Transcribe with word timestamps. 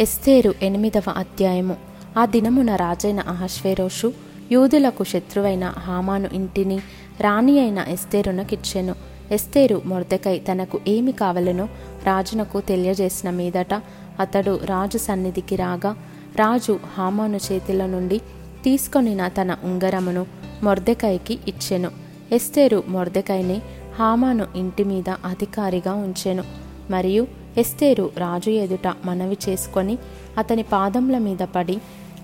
ఎస్తేరు 0.00 0.54
ఎనిమిదవ 0.62 1.04
అధ్యాయము. 1.16 1.76
ఆ 2.18 2.26
దినమున 2.26 2.74
రాజైన 2.74 3.20
అహశ్వేరోషు 3.20 4.12
యూదులకు 4.52 5.04
శత్రువైన 5.04 5.74
హామాను 5.78 6.28
ఇంటిని 6.32 6.80
రాణి 7.20 7.60
అయిన 7.60 7.84
ఎస్తేరునకిచ్చెను. 7.88 8.94
ఎస్తేరు 9.30 9.82
మొర్దకై 9.84 10.38
తనకు 10.38 10.80
ఏమి 10.88 11.12
కావలనో 11.12 11.64
రాజునకు 12.04 12.60
తెలియజేసిన 12.60 13.30
మీదట 13.30 13.74
అతడు 14.20 14.60
రాజు 14.64 14.98
సన్నిధికి 14.98 15.56
రాగా 15.56 15.96
రాజు 16.36 16.80
హామాను 16.96 17.36
చేతిలో 17.36 17.86
నుండి 17.86 18.18
తీసుకొనిన 18.64 19.28
తన 19.28 19.56
ఉంగరమును 19.64 20.26
మొర్దెకాయకి 20.62 21.38
ఇచ్చెను. 21.48 21.90
ఎస్తేరు 22.32 22.84
మొర్దెకాయని 22.88 23.62
హామాను 23.98 24.46
ఇంటి 24.56 24.84
మీద 24.84 25.08
అధికారిగా 25.10 25.94
ఉంచెను. 25.94 26.44
మరియు 26.90 27.26
ఎస్తేరు 27.56 28.10
రాజు 28.18 28.50
ఎదుట 28.50 28.94
మనవి 29.04 29.36
చేసుకొని 29.48 29.98
అతని 30.38 30.62
పాదముల 30.62 31.18
మీద 31.18 31.38
పడి 31.38 31.78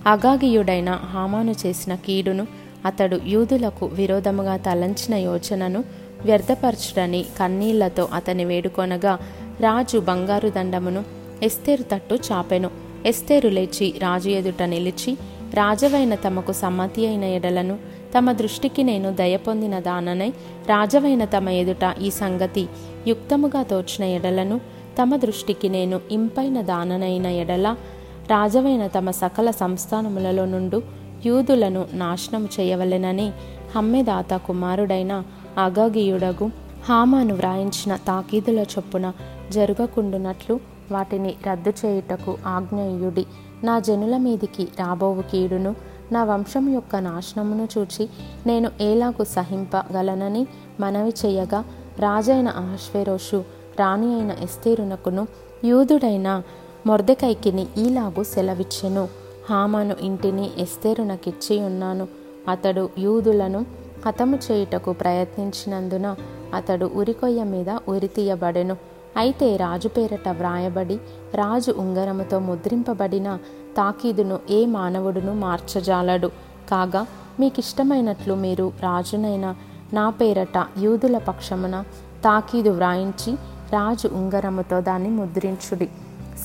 అగాగియుడైన 0.07 0.91
హామాను 0.91 1.55
చేసిన 1.67 1.95
కీడును 1.95 2.47
అతడు 2.87 3.21
యూదులకు 3.27 3.87
విరోధముగా 3.87 4.57
తలంచిన 4.57 5.15
యోచనను 5.15 5.85
వ్యర్థపరచుడని 6.25 7.25
కన్నీళ్ళతో 7.39 8.09
అతని 8.15 8.45
వేడుకొనగా 8.45 9.19
రాజు 9.61 9.99
బంగారు 9.99 10.49
దండమును 10.49 11.05
ఎస్తేరు 11.43 11.83
తట్టు 11.83 12.15
చాపెను. 12.15 12.71
ఎస్తేరు 13.07 13.49
లేచి 13.49 13.95
రాజు 13.99 14.29
ఎదుట 14.29 14.63
నిలిచి 14.63 15.17
రాజవైన 15.55 16.15
తమకు 16.15 16.53
సమ్మతి 16.53 17.07
అయిన 17.07 17.25
ఎడలను 17.35 17.77
తమ 18.15 18.33
దృష్టికి 18.33 18.83
నేను 18.83 19.09
దయ 19.15 19.37
పొందిన 19.37 19.79
దాననై 19.79 20.29
రాజవైన 20.69 21.25
తమ 21.25 21.49
ఎదుట 21.55 21.85
ఈ 22.01 22.11
సంగతి 22.11 22.65
యుక్తముగా 23.07 23.63
తోచిన 23.63 24.05
ఎడలను 24.13 24.57
తమ 24.99 25.17
దృష్టికి 25.17 25.69
నేను 25.69 26.01
ఇంపైన 26.11 26.61
దాననైన 26.63 27.27
ఎడల 27.37 27.69
రాజవైన 28.31 28.87
తమ 28.87 29.11
సకల 29.21 29.51
సంస్థానములలో 29.51 30.45
నుండు 30.47 30.81
యూదులను 31.25 31.87
నాశనము 31.95 32.49
చేయవలెనని 32.61 33.29
హమ్మెదాత 33.75 34.35
కుమారుడైన 34.47 35.15
అగగియుడగు 35.59 36.47
హామాను 36.87 37.35
వ్రాయించిన 37.35 37.97
తాకీదుల 38.07 38.61
చొప్పున 38.75 39.07
జరగకుండునట్లు 39.53 40.55
వాటిని 40.91 41.35
రద్దు 41.47 41.73
చేయుటకు 41.85 42.39
ఆజ్ఞయుడి. 42.47 43.27
నా 43.65 43.79
జనుల 43.79 44.17
మీదికి 44.17 44.65
రాబోవు 44.65 45.23
కీడును 45.23 45.75
నా 46.13 46.25
వంశం 46.25 46.69
యొక్క 46.69 46.97
నాశనమును 46.97 47.69
చూచి 47.79 48.09
నేను 48.47 48.71
ఏలాగు 48.81 49.25
సహింపగలనని 49.25 50.47
మనవి 50.81 51.13
చేయగా 51.27 51.65
రాజైన 51.99 52.49
అహశ్వేరోషు 52.49 53.45
రాణి 53.81 54.15
అయిన 54.15 54.37
ఎస్తేరునకును 54.43 55.29
యూదుడైన 55.65 56.43
మొర్దెకైకిని 56.87 57.67
ఈలాగు 57.79 58.23
సెలవిచ్చెను. 58.23 59.09
హామాను 59.51 59.97
ఇంటిని 60.01 60.51
ఎస్తేరునకిచ్చి 60.59 61.61
ఉన్నాను. 61.61 62.09
అతడు 62.49 62.91
యూదులను 62.99 63.67
హతము 64.07 64.39
చేయుటకు 64.51 64.93
ప్రయత్నించినందున 64.93 66.17
అతడు 66.55 66.91
ఉరికొయ్య 66.95 67.45
మీద 67.45 67.71
ఉరితీయబడెను 67.89 68.77
అయితే 69.17 69.57
రాజు 69.57 69.89
పేరట 69.89 70.29
వ్రాయబడి 70.29 70.95
రాజు 71.35 71.75
ఉంగరముతో 71.79 72.39
ముద్రింపబడిన 72.39 73.39
తాకీదును 73.77 74.39
ఏ 74.51 74.67
మానవుడును 74.67 75.35
మార్చజాలడు. 75.35 76.31
కాగా 76.71 77.07
మీకిష్టమైనట్లు 77.41 78.35
మీరు 78.35 78.73
రాజునైన 78.83 79.55
నా 79.93 80.11
పేరట 80.11 80.67
యూదుల 80.79 81.19
పక్షమున 81.19 81.85
తాకీదు 82.25 82.71
వ్రాయించి 82.71 83.33
రాజు 83.73 84.09
ఉంగరముతో 84.09 84.81
దాన్ని 84.81 85.11
ముద్రించుడి. 85.11 85.89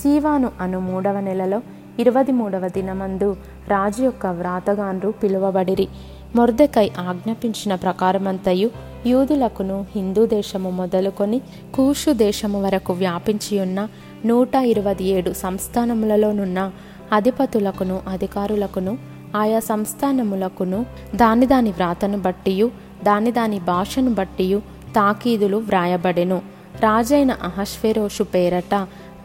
సీవాను 0.01 0.51
అను 0.61 0.79
మూడవ 0.79 1.19
నెలలో 1.19 1.61
ఇరవై 1.99 2.31
మూడవ 2.31 2.67
దినమందు 2.67 3.35
రాజు 3.67 4.03
యొక్క 4.03 4.25
వ్రాతగాన్రు 4.25 5.11
పిలువబడిరి. 5.11 5.87
మొర్దకై 6.35 6.91
ఆజ్ఞాపించిన 6.99 7.75
ప్రకారమంతయు 7.75 8.69
యూదులకును 9.05 9.85
హిందూ 9.95 10.25
దేశము 10.25 10.69
మొదలుకొని 10.69 11.41
కూషు 11.75 12.11
దేశము 12.13 12.61
వరకు 12.61 12.93
వ్యాపించి 12.93 13.59
ఉన్న 13.59 13.87
నూట 14.25 14.55
ఇరవై 14.55 14.95
ఏడు 15.01 15.33
సంస్థానములలోనున్న 15.33 16.71
అధిపతులకును 17.11 18.01
అధికారులకును 18.07 18.97
ఆయా 19.35 19.59
సంస్థానములకును 19.59 20.85
దాని 21.15 21.45
దాని 21.45 21.69
వ్రాతను 21.69 22.17
బట్టియు 22.17 22.71
దాని 23.03 23.31
దాని 23.31 23.59
భాషను 23.59 24.13
బట్టియు 24.13 24.59
తాకీదులు 24.95 25.57
వ్రాయబడెను. 25.57 26.37
రాజైన 26.79 27.31
అహశ్వేరోషు 27.31 28.23
పేరట 28.23 28.75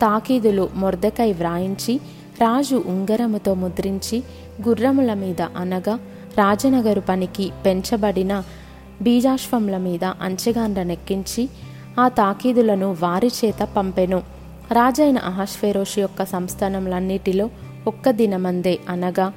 తాకీదులు 0.03 0.69
మొర్దకై 0.75 1.33
వ్రాయించి 1.33 1.95
రాజు 2.41 2.83
ఉంగరముతో 2.87 3.55
ముద్రించి 3.55 4.23
గుర్రముల 4.69 5.15
మీద 5.15 5.43
అనగా 5.57 5.99
రాజనగరు 6.39 7.01
పనికి 7.01 7.51
పెంచబడిన 7.67 8.43
బీజాశ్వముల 9.03 9.77
మీద 9.77 10.05
అంచెగాండ్రనెక్కించి 10.05 11.49
ఆ 12.01 12.09
తాకీదులను 12.09 12.97
వారి 13.01 13.31
చేత 13.45 13.69
పంపెను. 13.77 14.23
రాజైన 14.73 15.19
అహశ్వేరోషు 15.19 16.01
యొక్క 16.01 16.25
సంస్థానములన్నిటిలో 16.25 17.51
ఒక్క 17.87 18.11
దినమందే 18.11 18.79
అనగా 18.89 19.33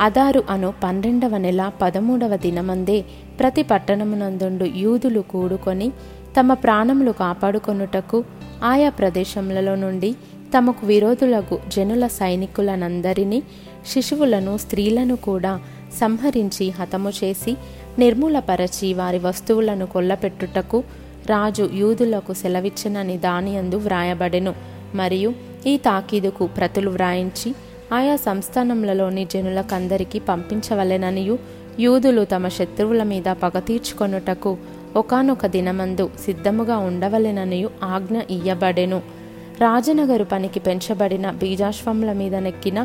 అదారు 0.00 0.44
అను 0.50 0.74
పన్నెండవ 0.84 1.36
నెల 1.36 1.70
పదమూడవ 1.82 2.36
దినమందే 2.36 3.04
ప్రతి 3.40 3.62
పట్టణమునందుండు 3.62 4.64
యూదులు 4.64 5.20
కూడుకొని 5.20 5.92
తమ 6.40 6.54
ప్రాణములు 6.54 7.10
కాపాడుకొనుటకు 7.12 8.24
ఆయా 8.64 8.90
ప్రదేశములలో 8.90 9.74
నుండి 9.74 10.16
తమకు 10.56 10.86
విరోధులకు 10.86 11.58
జనుల 11.68 12.06
సైనికులనందరినీ 12.06 13.42
శిశువులను 13.86 14.58
స్త్రీలను 14.58 15.16
కూడా 15.16 15.60
సంహరించి 16.00 16.70
హతము 16.70 17.10
చేసి 17.10 17.56
నిర్మూలపరచి 17.98 18.94
వారి 18.94 19.18
వస్తువులను 19.18 19.86
కొల్లపెట్టుటకు 19.86 20.84
రాజు 21.26 21.70
యూదులకు 21.72 22.32
సెలవిచ్చినని 22.32 23.18
దానియందు 23.18 23.76
వ్రాయబడెను. 23.76 24.54
మరియు 24.94 25.32
ఈ 25.66 25.76
తాకీదుకు 25.76 26.46
ప్రతులు 26.46 26.90
వ్రాయించి 26.90 27.54
ఆయా 27.92 28.16
సంస్థానములలోని 28.16 29.24
జనులకందరికీ 29.24 30.18
పంపించవలెననియు 30.18 31.38
యూదులు 31.80 32.24
తమ 32.24 32.48
శత్రువుల 32.48 33.02
మీద 33.02 33.24
పగ 33.24 33.58
తీర్చుకొనుటకు 33.58 34.56
ఒకనొక 34.96 35.46
దినమందు 35.46 36.10
సిద్ధముగా 36.24 36.76
ఉండవలెననియు 36.76 37.70
ఆజ్ఞ 37.82 38.18
ఇయ్యబడెను. 38.30 39.21
రాజనగరు 39.62 40.24
పనికి 40.24 40.60
పెంచబడిన 40.60 41.30
బీజాశ్వముల 41.30 42.12
మీద 42.12 42.34
నెక్కిన 42.36 42.78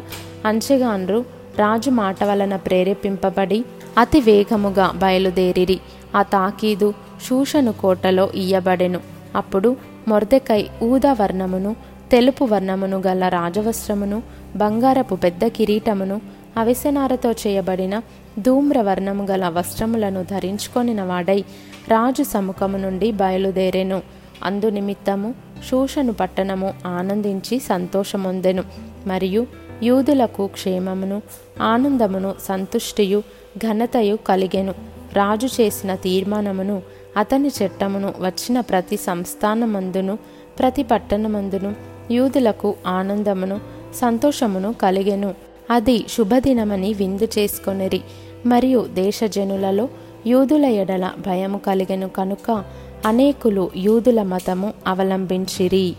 అంచెగాన్రు 0.46 1.20
రాజు 1.58 1.90
మాట 1.90 2.24
వలన 2.24 2.56
ప్రేరేపింపబడి 2.56 3.60
అతి 3.98 4.20
వేగముగా 4.22 4.88
బయలుదేరిరి. 4.96 5.78
ఆ 6.16 6.22
తాకీదు 6.22 6.94
శూషను 7.28 7.72
కోటలో 7.72 8.26
ఇయ్యబడెను. 8.36 9.00
అప్పుడు 9.36 9.70
మొర్దెకై 10.08 10.62
ఊదా 10.84 11.14
వర్ణమును 11.14 11.76
తెలుపు 12.12 12.44
వర్ణమును 12.44 12.98
గల 13.08 13.28
రాజవస్త్రమును 13.28 14.24
బంగారపు 14.56 15.16
పెద్ద 15.16 15.48
కిరీటమును 15.58 16.18
అవిసెనారతో 16.58 17.32
చేయబడిన 17.32 17.96
ధూమ్ర 18.40 18.82
వర్ణము 18.82 19.24
గల 19.32 19.48
వస్త్రములను 19.48 20.22
ధరించుకొనిన 20.32 21.02
వాడై 21.02 21.42
రాజు 21.90 22.24
సముఖము 22.24 22.78
నుండి 22.78 23.12
బయలుదేరెను. 23.12 24.00
అందు 24.44 24.68
నిమిత్తము 24.78 25.30
శూషను 25.72 26.14
పట్టణము 26.14 26.74
ఆనందించి 26.86 27.60
సంతోషమొందెను. 27.60 28.64
మరియు 29.08 29.48
యూదులకు 29.84 30.48
క్షేమమును 30.48 31.22
ఆనందమును 31.62 32.36
సంతుష్టియు 32.42 33.24
ఘనతయు 33.58 34.16
కలిగెను. 34.16 34.74
రాజు 35.14 35.48
చేసిన 35.62 35.96
తీర్మానమును 35.96 36.82
అతని 37.18 37.48
చట్టమును 37.48 38.14
వచ్చిన 38.20 38.60
ప్రతి 38.60 38.98
సంస్థానమందును 38.98 40.18
ప్రతి 40.60 40.84
పట్టణమందును 40.84 41.76
యూదులకు 42.12 42.76
ఆనందమును 42.88 43.60
సంతోషమును 43.96 44.74
కలిగెను. 44.74 45.34
అది 45.70 46.06
శుభదినమని 46.10 46.94
విందు 46.94 47.28
చేసుకొనిరి. 47.38 48.02
మరియు 48.46 48.88
దేశజనులలో 48.94 49.90
యూదుల 50.28 50.66
ఎడల 50.66 51.12
భయము 51.20 51.58
కలిగెను 51.58 52.10
కనుక 52.10 52.64
అనేకులు 53.06 53.72
యూదుల 53.76 54.24
మతము 54.24 54.74
అవలంబించిరి. 54.88 55.96